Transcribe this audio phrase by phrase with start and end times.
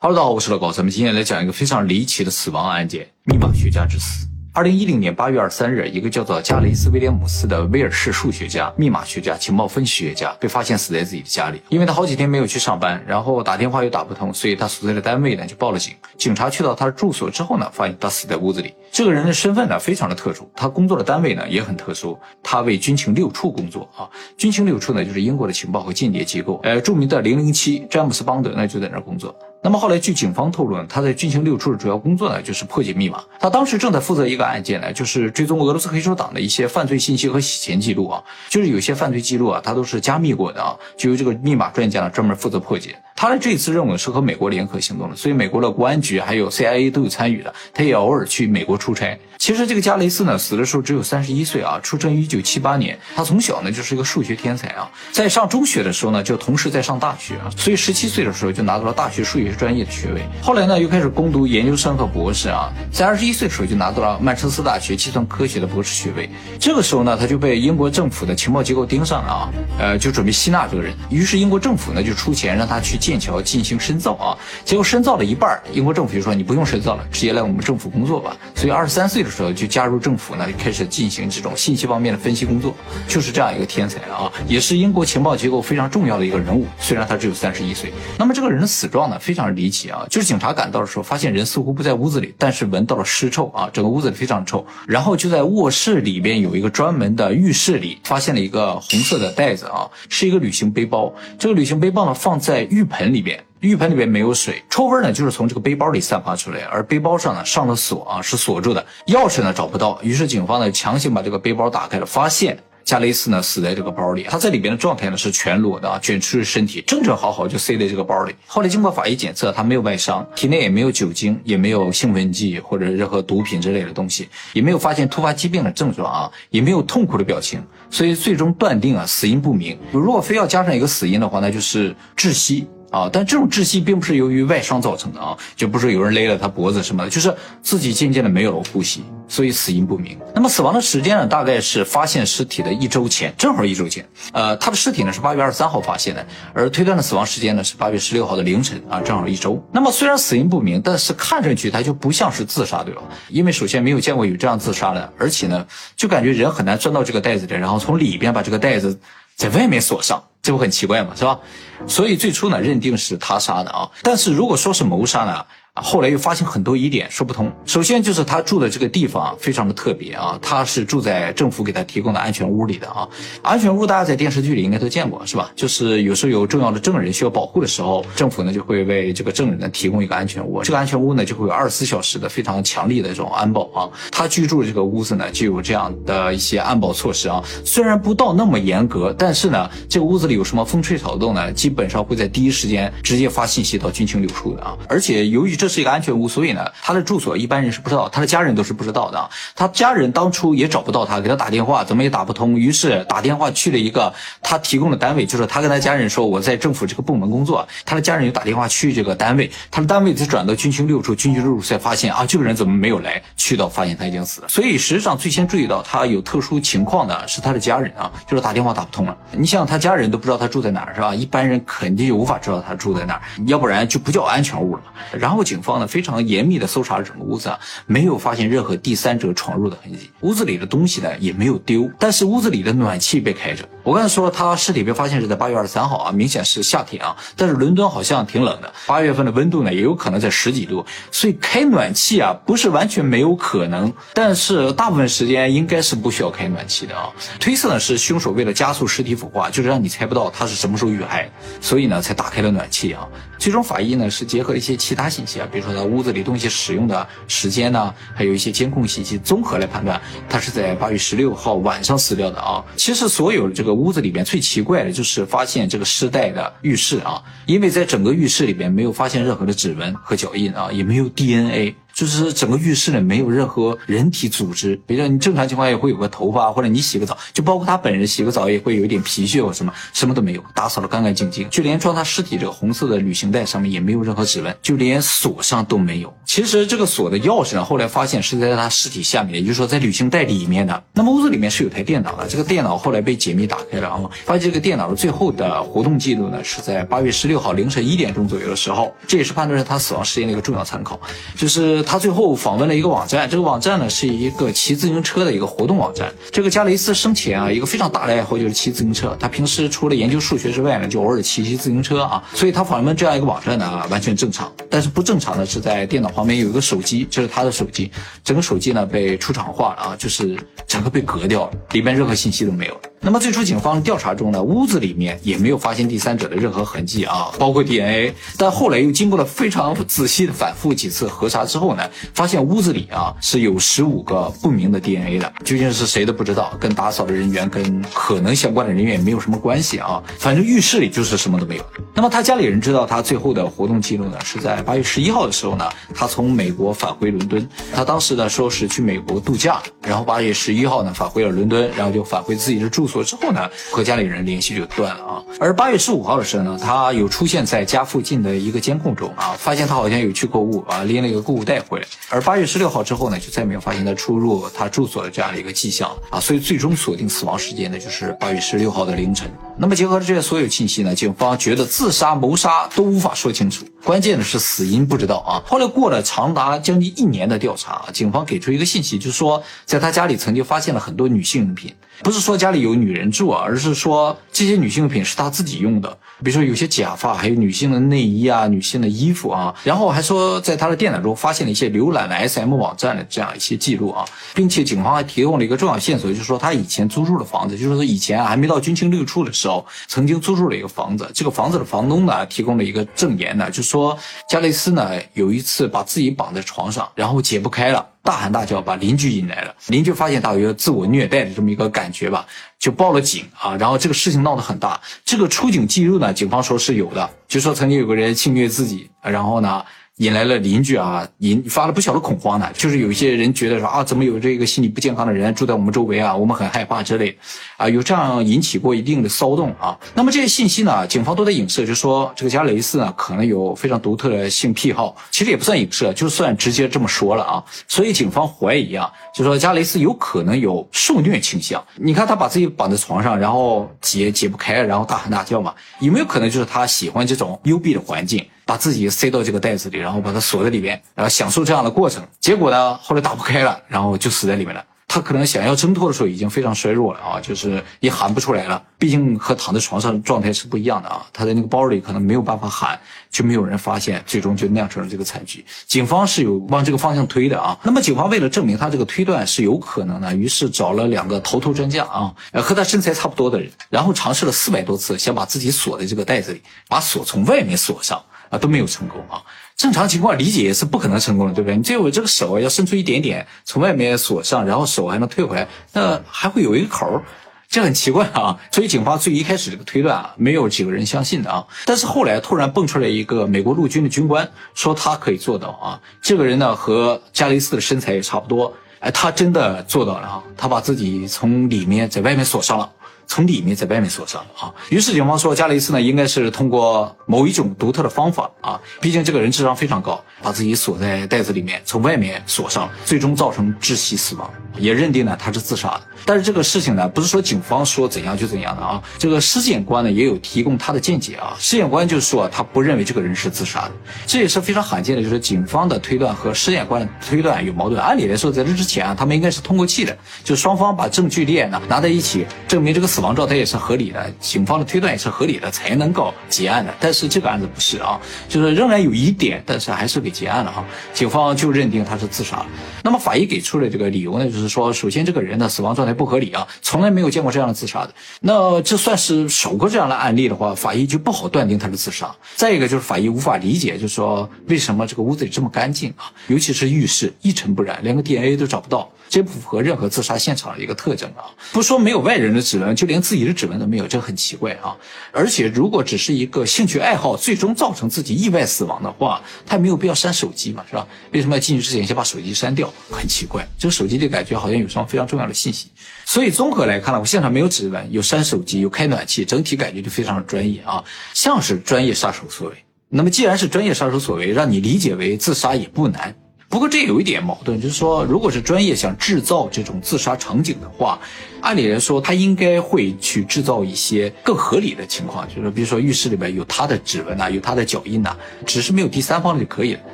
[0.00, 4.28] 哈喽，大家好，我是老高，咱们今天来讲一个非常离奇的死亡案件——密码学家之死。
[4.52, 11.60] 二零一零年八月二十三日，一个叫做加雷斯·威廉姆斯的威尔士数学家、密码学家、情报分析学家被发现死在自己的家里。
[11.68, 15.94] 因为他好几天没有去上班，然后打电话又打不通，所以他所在的单位呢就报了警。
[16.16, 18.72] 警察去到他的住所之后呢，发现他死在屋子里。
[18.92, 24.08] 这个人的身份呢非常的特殊，他工作的单位呢也很特殊，他为军情六处工作啊。
[24.36, 29.34] 军情六处呢就是英国的情报和间谍机构，呃，著名的零零七詹姆斯·邦德呢就在那儿工作。
[29.68, 33.22] 那么后来，据警方透露呢，他在军情六处的主要工作呢，就是破解密码。
[33.38, 42.96] 他当时正在负责一个案件呢，就是追踪俄罗斯黑手党的一些犯罪信息和洗钱记录啊，就是有些犯罪记录啊，他都是加密过的啊，就由这个密码专家呢专门负责破解。
[43.14, 47.52] 他的这次任务是和美国联合行动的，所以美国的国安局还有 CIA 都有参与的。
[47.74, 49.18] 他也偶尔去美国出差。
[49.38, 52.98] 其实这个加雷斯呢，死的时候只有三十一岁啊，出生于一九七八年。
[53.16, 60.22] 他从小呢就是一个数学天才啊，在上中学的时候呢，就同时在上大学啊，所以十七岁的时候就拿到了大学数学专业的学位。
[60.40, 66.30] 后来呢，又开始攻读研究生和博士啊，在二十一岁的时候就拿到了曼彻斯特大学计算科学的博士学位。
[66.60, 70.94] 这个时候呢，他就被英国政府的情报机构盯上了啊，呃，就准备吸纳这个人。
[71.10, 73.76] 于是英国政府呢就出钱让他去剑桥进行。
[73.88, 74.36] 深造啊，
[74.66, 78.36] 结果深造了一半，英国政府就说你不用深造了，直接来我们政府工作吧。
[78.54, 82.74] 所以二十三岁的时候就加入政府呢，开始进行这种信息方面的分析工作，
[83.06, 86.66] 就是这样一个天才啊，也是英国情报机构非常重要的一个人物。
[86.78, 94.66] 虽然他只有三十一岁，那么这个人的死状呢非常非常离奇啊，就是警察赶到的时候，发现人似乎不在屋子里，但是闻到了尸臭啊，整个屋子里非常臭。
[94.84, 101.14] 然后就在卧室里边有一个专门的浴室里，发现了一个红色的袋子啊，是一个旅行背包。
[101.38, 103.38] 这个旅行背包呢放在浴盆里边。
[103.60, 112.56] 浴盆里面没有水，臭味呢就是从这个背包里散发出来，而背包上呢上了锁啊，是锁住的，钥匙呢找不到，于是警方呢强行把这个背包打开了，发现
[112.88, 118.34] 加雷斯呢死在这个包里，他在里边的状态呢是全裸的啊，卷出身体，正正好好就塞在这个包里。
[118.46, 129.78] 后来经过法医检测，他没有外伤，体内也没有酒精，也没有兴奋剂或者任何毒品之类的东西，也没有发现突发疾病的症状啊，也没有痛苦的表情，所以最终断定啊死因不明。
[129.92, 132.66] 如果非要加上一个死因的话，那就是窒息。
[132.90, 140.18] 啊，但这种窒息并不是由于外伤造成的啊，就不是有人勒了他脖子什么的，就是自己渐渐的没有了呼吸，所以死因不明。
[140.34, 144.08] 那么死亡的时间呢，大概是发现尸体的一周前，正好一周前。
[144.32, 149.62] 呃，他的尸体呢是八月二十三号发现的，而推断的死亡时间呢是八月十六号的凌晨啊，正好一周。
[149.72, 153.02] 那么虽然死因不明，但是看上去他就不像是自杀，对吧？
[153.28, 158.98] 因为首先没有见过有这样自杀的，而且呢，就感觉人很难钻到这个袋子里，然后从里边把这个袋子
[159.36, 160.22] 在外面锁上。
[160.48, 161.12] 这不很奇怪吗？
[161.14, 161.38] 是吧？
[161.86, 163.86] 所以最初呢，认定是他杀的啊。
[164.02, 165.44] 但是如果说是谋杀呢？
[165.82, 167.50] 后来又发现很多疑点，说不通。
[167.64, 173.08] 首先就是他住的这个地方非常的特别啊，他是住在政府给他提供的安全屋里的啊。
[173.42, 175.50] 安全屋大家在电视剧里应该都见过，是吧？
[175.54, 180.62] 就是有时候有重要的证人需要保护的时候，政府呢就会为这个证人呢提供一个安全屋。
[180.62, 183.88] 这个安全屋呢就会有二十四小时的非常强力的这种安保啊。
[184.10, 187.42] 他居住的这个屋子呢就有这样的一些安保措施啊。
[187.64, 194.76] 虽然不到那么严格，但是呢，这个屋子里有什么风吹草动呢，基本上会在第一时间直接发信息到军情六处的啊。
[194.88, 199.30] 而且由于这是一个安全屋，所以呢，他的住所一般人是不知道，他的家人都是不知道的。
[199.54, 204.12] 他家人当初也找不到他，给他打电话怎么也打不通，于是打电话去了一个
[204.42, 213.22] 他提供的单位，就是他跟他家人说我在政府这个部门工作，他的家人又打电话去这个单位，他的单位再转到军情六处，军情六处才发现啊，这个人怎么没有来？
[213.36, 214.48] 去到发现他已经死了。
[214.48, 219.16] 所以实际上最先注意到他有特殊情况的是他的家人啊，就是打电话打不通了。
[219.32, 221.14] 你想他家人都不知道他住在哪儿是吧？
[221.14, 224.82] 一般人肯定就无法知道他住在哪儿，要不然就不叫安全屋了。
[225.12, 225.88] 然后警警方呢？
[225.88, 230.08] 非常严密的搜查了整个屋子，啊，没有发现任何第三者闯入的痕迹。
[230.20, 233.68] 屋子里的东西呢也没有丢，但是屋子里的暖气被开着。
[233.82, 237.16] 我刚才说了，他尸体被发现是在八月二十三号啊，明显是夏天啊。
[237.34, 243.92] 但是伦敦好像挺冷的，八月份的温度呢也有可能在十几度，所以开暖气啊不是完全没有可能。
[244.14, 247.10] 但是大部分时间应该是不需要开暖气的啊。
[247.40, 251.28] 推测呢是凶手为了加速尸体腐化，就是让你猜不到他是什么时候遇害，
[251.60, 253.08] 所以呢才打开了暖气啊。
[253.38, 255.88] 最终法医呢是结合一些其他信息啊，比如说他。
[255.88, 262.62] 屋子里东西使用的时间呢，还有一些监控信息综合来判断，他是在八月十六号晚上死掉的啊。
[262.76, 271.74] 其实所有这个屋子里边最奇怪的就是发现这个尸袋的浴室啊，因为在整个浴室里边没有发现任何的指纹和脚印啊，也没有 DNA。
[271.98, 286.14] 就是整个浴室呢没有任何人体组织，比如说你正常情况下也会有个头发，或者你洗个澡，就包括他本人洗个澡也会有一点皮屑或什么，什么都没有，打扫的干干净净，就连装他尸体这个红色的旅行袋上面也没有任何指纹，就连锁上都没有。
[286.24, 290.80] 其实这个锁的钥匙呢，后来发现是在他尸体下面，也就是说在旅行袋里面的。
[290.92, 301.00] 那么屋子里面是有台电脑的，这个电脑后来被解密打开了啊，发现这个电脑的最后的活动记录呢是在八月十六号凌晨一点钟左右的时候，这也是判断是他死亡时间的一个重要参考，
[301.34, 306.12] 就是他最后访问了一个网站，这个网站呢是一个骑自行车的一个活动网站。
[306.30, 314.52] 这个加雷斯生前啊，一个非常大的爱好就是骑自行车，他平时除了研究数学之外呢，就偶尔骑骑自行车啊，所以他访问这样一个网站呢完全正常。
[314.68, 317.90] 但是不正常的是在电脑旁边有一个手机，这是他的手机，
[318.22, 320.36] 整个手机呢被出厂化了啊，就是
[320.66, 322.78] 整个被革掉了，里面任何信息都没有。
[323.00, 328.14] 那么最初警方调查中呢，屋子里面也没有发现第三者的任何痕迹啊，包括 DNA。
[328.36, 340.02] 但后来又经过了非常仔细的反复几次核查之后呢，发现屋子里啊是有十五个不明的 DNA 的，究竟是谁都不知道，跟打扫的人员跟可能相关的人员也没有什么关系啊。
[340.18, 341.64] 反正浴室里就是什么都没有。
[341.94, 347.48] 那么他家里人知道他最后的活动记录呢，是在八月十一号的时候呢，他从美国返回伦敦。
[347.72, 355.22] 他当时呢说是去美国度假，然后八月十一号呢返回了伦敦，然后就返回自己的住所之后呢，和家里人联系就断了啊。
[355.38, 361.86] 而八月十五号的时候呢，他有出现在家附近的一个监控中啊，发现他好像有去购物啊，拎了一个购物袋回来。
[362.08, 369.30] 而八月十六号之后呢，就再没有发现他出入他住所的这样的一个迹象啊，所以最终锁定死亡时间呢就是八月十六号的凌晨。
[369.60, 375.42] 那么结合这些所有信息呢，警方觉得自杀、谋杀都无法说清楚，关键的是死因不知道啊。
[375.44, 381.74] 后来过了长达将近一年的调查，警方给出一个信息，就是说在他家里曾经发现了很多女性用品。
[382.00, 385.90] 不是说家里有女人住啊，而是说这些女性用品是他自己用的，
[386.22, 389.52] 比如说有些假发，还有女性的内衣啊、女性的衣服啊。
[389.64, 399.47] 然后还说在他的电脑中发现了一些浏览了 SM 网站的这样一些记录啊，并且警方还提供了一个重要线索，就是说他以前租住的房子，就是说以前还没到军情六处的时候，
[399.86, 401.10] 曾经租住了一个房子。
[401.14, 403.96] 这个房子的房东呢提供了一个证言呢，就说
[404.28, 407.86] 加雷斯呢有一次把自己绑在床上，然后解不开了。
[408.02, 409.54] 大喊大叫，把邻居引来了。
[409.66, 412.26] 邻居发现他有自我虐待的这么一个感觉吧，
[412.58, 413.54] 就报了警啊。
[413.56, 414.80] 然后这个事情闹得很大。
[415.04, 419.64] 这个出警记录呢，警方说是有的，就说曾经有个人性虐自己，然后呢。
[419.98, 422.48] 引来了邻居啊，引发了不小的恐慌呢。
[422.54, 427.16] 就是有一些人觉得说啊，怎么有这个心理不健康的人住在我们周围啊，我们很害怕之类，
[427.56, 429.76] 啊，有这样引起过一定的骚动啊。
[429.94, 437.44] 那么这些信息呢，警方都在影射，就说这个加雷斯呢可能有非常独特的性癖好，其实也不算影射，就算直接这么说了啊。
[437.66, 441.62] 所以警方怀疑啊，就说加雷斯有可能有受虐倾向。
[441.76, 448.24] 你看他把自己绑在床上，然后解解不开，然后大喊大叫嘛，有没有可能就是他喜欢这种幽闭的环境？
[448.48, 452.02] 把自己塞到这个袋子里，然后把它锁在里面，然后享受这样的过程。
[452.18, 454.64] 结果呢，后来打不开了，然后就死在里面了。
[454.90, 458.62] 他可能想要挣脱的时候已经非常衰弱了啊，就是也喊不出来了。
[458.78, 461.04] 毕竟和躺在床上状态是不一样的啊。
[461.12, 462.80] 他在那个包里可能没有办法喊，
[463.10, 465.44] 就没有人发现，最终就酿成了这个惨剧。
[465.66, 467.58] 警方是有往这个方向推的啊。
[467.62, 478.02] 那么警方为了证明他这个推断是有可能的，于是找了两个头头专家啊，和他身材差不多的人，然后尝试了四百多次，想把自己锁在这个袋子里，把锁从外面锁上。
[478.30, 479.22] 啊，都没有成功啊！
[479.56, 481.56] 正常情况理解是不可能成功的，对不对？
[481.56, 487.02] 你这我这个手要伸出一点点，从外面锁上，然后手还能退回来，那还会有一个口儿，
[487.48, 488.38] 这很奇怪啊！
[488.52, 491.46] 所以警方最一开始这个推断啊，没有几个人相信的啊。
[491.64, 495.80] 但是后来突然蹦出来一个美国陆军的军官，说他可以做到啊。
[496.02, 500.22] 这个人呢和加雷斯的身材也差不多，哎，他真的做到了啊！
[500.36, 502.70] 他把自己从里面在外面锁上了。
[503.08, 515.80] 从里面在外面锁上了啊，于是警方说加雷斯呢应该是通过某一种独特的方法啊，毕竟这个人智商非常高，把自己锁在袋子里面，从外面锁上，最终造成窒息死亡，也认定呢他是自杀的。
[516.04, 523.72] 但是这个事情呢不是说警方说怎样就怎样的啊，这个尸检官呢也有提供他的见解啊，尸检官就是说他不认为这个人是自杀的，
[524.06, 527.80] 这也是非常罕见的，就是警方的推断和尸检官的推断有矛盾。
[527.80, 532.97] 按理来说在这之前啊，他们应该是通过气的，就双方把证据链呢拿在一起，证明这个死。
[532.98, 536.74] 死亡状态也是合理的，警方的推断也是合理的，才能够结案的。
[536.80, 537.96] 但是这个案子不是啊，
[538.28, 540.64] 就是仍然有疑点，但是还是给结案了哈。
[540.92, 542.44] 警方就认定他是自杀。
[542.82, 547.94] 那么法医给出的这个理由呢，就是说，首先这个人的死亡状态不合理啊，从来没有见过这样的自杀的。
[548.20, 552.12] 那这算是首个这样的案例的话，法医就不好断定他是自杀。
[552.34, 561.24] 再一个就是法医无法理解，就是说为什么这个屋子里这么干净啊，尤其是浴室一尘不染，连个 DNA 都找不到，这不符合任何自杀现场的一个特征啊。
[561.52, 564.76] 不说没有外人的指纹，就连自己的指纹都没有，这很奇怪啊！
[565.12, 570.86] 而且如果只是一个兴趣爱好，最终造成自己意外死亡的话，他也没有必要删手机嘛，是吧？
[571.12, 572.72] 为什么要进去之前先把手机删掉？
[572.90, 575.68] 很奇怪，这个手机里感觉好像有什么非常重要的信息。
[576.04, 580.82] 所以综合来看呢，我现场没有指纹，有删手机，有开暖气，整体感觉就非常专业啊，
[581.14, 582.56] 像是专业杀手所为。
[582.90, 586.14] 那么既然是专业杀手所为，让你理解为自杀也不难。
[586.50, 590.98] 不过这有一点矛盾，就是说，如果是专业想制造这种自杀场景的话，
[591.42, 599.80] 按理来说他应该会去制造一些更合理的情况，就是比如说浴室里面有他的指纹呐，有他的脚印呐，只是没有第三方就可以了。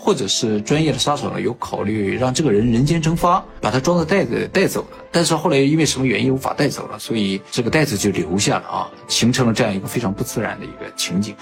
[0.00, 4.98] 或者是专业的杀手呢，有考虑让这个人人间蒸发，把他装在袋子带走了。
[5.10, 11.34] 但是后来因为什么原因无法带走了，所以这个袋子就留下了啊，形成了这样一个非常不自然的一个情景。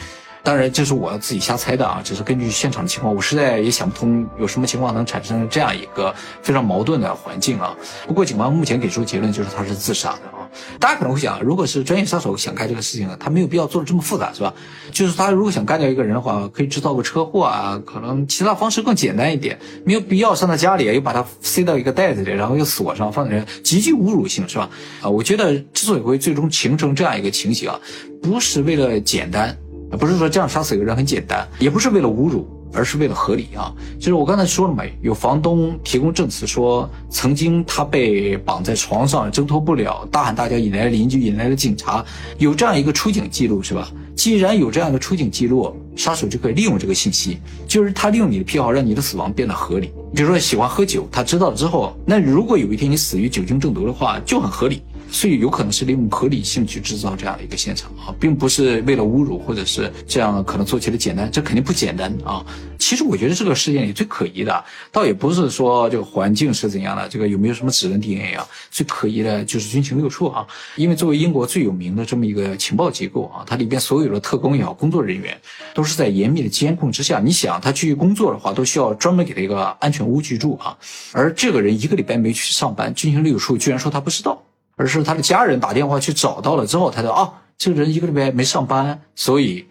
[0.46, 7.76] 当然，这是我自己瞎猜的啊，只是根据现场的情况，我实在也想不通有什么情况能产生这样一个非常矛盾的环境啊。
[8.06, 10.46] 不过警方目前给出的结论就是他是自杀的啊。
[10.78, 14.54] 大家可能会想，如果是专业杀手想干这个事情呢，他没有必要做的这么复杂，是吧？
[14.92, 24.70] 就是他如果想干掉一个人的话，可以制造个车祸啊，可能其他方式更简单一点，没有必要上他家里又把他塞到一个袋子里，然后又锁上，放在极具侮辱性，是吧？
[25.02, 27.80] 啊，我觉得之所以会最终形成这样一个情形啊，
[28.22, 29.58] 不是为了简单。
[29.92, 33.72] 不是说这样杀死一个人很简单，也不是为了侮辱，而是为了合理啊。
[33.98, 42.04] 就是我刚才说了嘛，有房东提供证词说，曾经他被绑在床上挣脱不了，大喊大叫引来了邻居，引来了警察，
[42.38, 43.88] 有这样一个出警记录是吧？
[44.16, 47.38] 既然有这样的出警记录，杀手就可以利用这个信息，
[47.68, 49.92] 就是他利用你的癖好让你的死亡变得合理。
[50.14, 54.82] 比如说喜欢喝酒，他知道了之后，那如果有一天你死于酒精中毒的话，就很合理。
[55.10, 62.44] 所以有可能是利用合理性去制造这样的一个现场啊，并不是为了侮辱或者是这样可能做起来简单，这肯定不简单啊。
[62.78, 68.46] 其实我觉得这个事件里最可疑的，倒也不是说这个环境是怎样的，这个有没有什么指纹 DNA 啊？
[68.70, 70.46] 最可疑的就是军情六处啊，
[70.76, 75.36] 因为作为英国最有名的这么一个情报机构啊，它里边所有的特工也好，工作人员
[75.74, 77.18] 都是在严密的监控之下。
[77.18, 80.76] 你想他去工作的话，都需要专门给他一个安全屋居住啊。
[81.12, 84.40] 而这个人一个礼拜没去上班，军情六处居然说他不知道。
[84.76, 89.66] 而是他的家人打电话去找到了之后，他说啊，这个人一个礼拜没上班，所以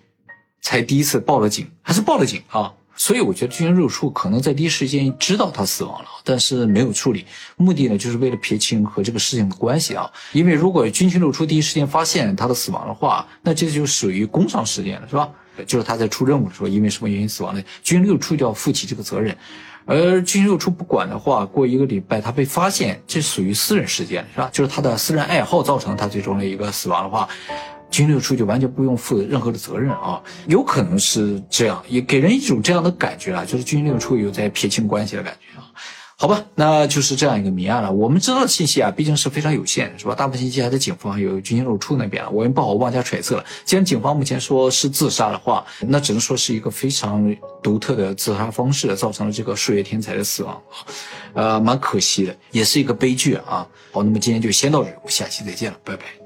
[0.62, 2.74] 才第一次报了警，还是报了警啊。
[2.96, 7.25] 所以我觉得军情六处可能在第一时间知道他死亡了，但是没有处理，
[7.58, 10.10] 目的呢就是为了撇清和这个事情的关系啊。
[10.32, 15.30] 因为如果军情六处第一时间发现他的死亡的话，那这就属于工伤事件了，是吧？
[15.66, 19.36] 就是他在出任务的时候因为什么原因死亡的，军情六处就要负起这个责任。
[19.86, 24.50] 而军情六处不管的话，过一个礼拜他被发现，这属于私人事件，是吧？
[24.52, 27.30] 就是他的私人爱好造成他最终的一个死亡的话，
[27.89, 30.22] 军六处就完全不用负任何的责任啊。
[30.48, 35.65] 有可能是这样，也给人一种这样的感觉啊，就是军六处有在撇清关系的感觉啊。
[36.18, 37.92] 好吧，那就是这样一个谜案了。
[37.92, 40.15] 我们知道的信息啊，毕竟是非常有限，是吧？
[40.15, 43.44] 大部分信息还在警方有军情六处那边，我也不好妄加揣测了。
[43.65, 50.62] 既然警方目前说是自杀的话，那只能说是一个非常独特的自杀方式，造成了这个数学天才的死亡，
[51.34, 53.68] 呃，蛮可惜的，也是一个悲剧啊。
[53.92, 56.25] 好，那么今天就先到这里，我们下期再见了，拜拜。